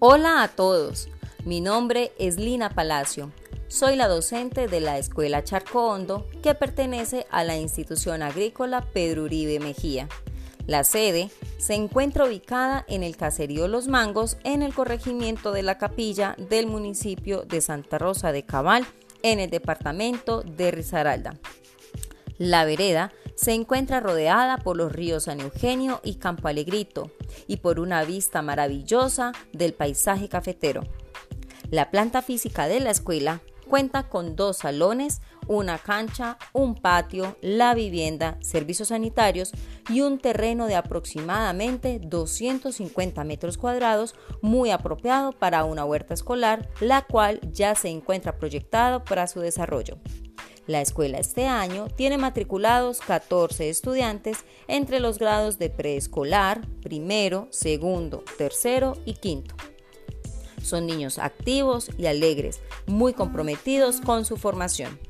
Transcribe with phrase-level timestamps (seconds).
[0.00, 1.08] Hola a todos,
[1.44, 3.32] mi nombre es Lina Palacio.
[3.66, 9.24] Soy la docente de la Escuela Charco Hondo que pertenece a la institución agrícola Pedro
[9.24, 10.08] Uribe Mejía.
[10.68, 15.78] La sede se encuentra ubicada en el caserío Los Mangos en el corregimiento de la
[15.78, 18.86] capilla del municipio de Santa Rosa de Cabal
[19.24, 21.34] en el departamento de Risaralda.
[22.38, 27.12] La vereda se encuentra rodeada por los ríos San Eugenio y Campo Alegrito
[27.46, 30.82] y por una vista maravillosa del paisaje cafetero.
[31.70, 37.74] La planta física de la escuela cuenta con dos salones, una cancha, un patio, la
[37.74, 39.52] vivienda, servicios sanitarios
[39.88, 47.02] y un terreno de aproximadamente 250 metros cuadrados muy apropiado para una huerta escolar, la
[47.02, 49.98] cual ya se encuentra proyectada para su desarrollo.
[50.68, 58.22] La escuela este año tiene matriculados 14 estudiantes entre los grados de preescolar, primero, segundo,
[58.36, 59.54] tercero y quinto.
[60.62, 65.00] Son niños activos y alegres, muy comprometidos con su formación.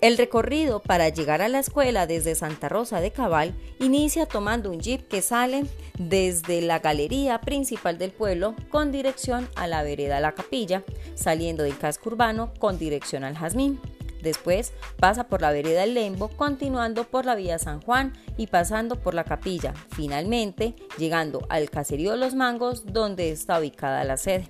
[0.00, 4.80] El recorrido para llegar a la escuela desde Santa Rosa de Cabal inicia tomando un
[4.80, 5.66] jeep que sale
[5.98, 10.82] desde la galería principal del pueblo con dirección a la vereda La Capilla,
[11.14, 13.78] saliendo del casco urbano con dirección al Jazmín.
[14.22, 19.00] Después pasa por la vereda del Lembo, continuando por la vía San Juan y pasando
[19.00, 24.48] por la capilla, finalmente llegando al caserío los Mangos, donde está ubicada la sede.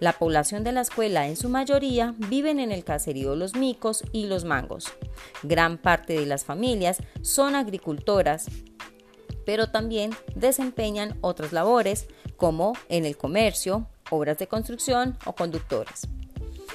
[0.00, 4.26] La población de la escuela en su mayoría viven en el caserío Los Micos y
[4.26, 4.92] Los Mangos.
[5.42, 8.46] Gran parte de las familias son agricultoras,
[9.46, 12.06] pero también desempeñan otras labores
[12.36, 16.08] como en el comercio, obras de construcción o conductores.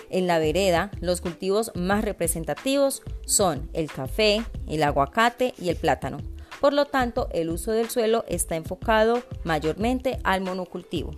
[0.10, 6.18] En la vereda, los cultivos más representativos son el café, el aguacate y el plátano.
[6.60, 11.12] Por lo tanto, el uso del suelo está enfocado mayormente al monocultivo.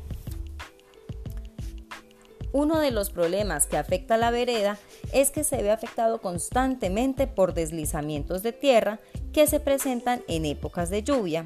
[2.53, 4.77] Uno de los problemas que afecta a la vereda
[5.13, 8.99] es que se ve afectado constantemente por deslizamientos de tierra
[9.31, 11.45] que se presentan en épocas de lluvia.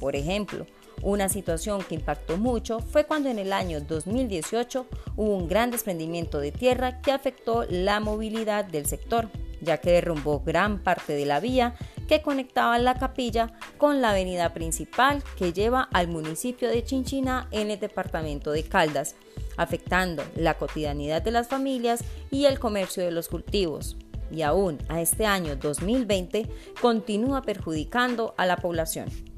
[0.00, 0.66] Por ejemplo,
[1.06, 6.40] una situación que impactó mucho fue cuando en el año 2018 hubo un gran desprendimiento
[6.40, 9.28] de tierra que afectó la movilidad del sector,
[9.60, 11.76] ya que derrumbó gran parte de la vía
[12.08, 17.70] que conectaba la capilla con la avenida principal que lleva al municipio de Chinchina en
[17.70, 19.14] el departamento de Caldas,
[19.56, 22.02] afectando la cotidianidad de las familias
[22.32, 23.96] y el comercio de los cultivos.
[24.32, 26.48] Y aún a este año 2020
[26.80, 29.35] continúa perjudicando a la población.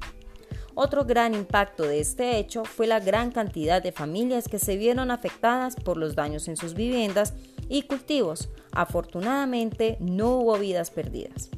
[0.81, 5.11] Otro gran impacto de este hecho fue la gran cantidad de familias que se vieron
[5.11, 7.35] afectadas por los daños en sus viviendas
[7.69, 8.49] y cultivos.
[8.71, 11.51] Afortunadamente no hubo vidas perdidas.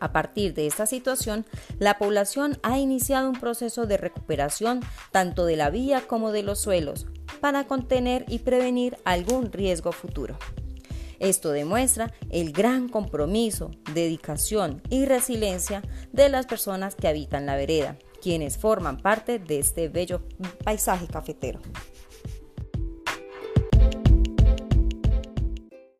[0.00, 1.44] A partir de esta situación,
[1.78, 6.58] la población ha iniciado un proceso de recuperación tanto de la vía como de los
[6.58, 7.08] suelos
[7.42, 10.38] para contener y prevenir algún riesgo futuro.
[11.18, 15.82] Esto demuestra el gran compromiso, dedicación y resiliencia
[16.12, 20.22] de las personas que habitan la vereda quienes forman parte de este bello
[20.64, 21.60] paisaje cafetero.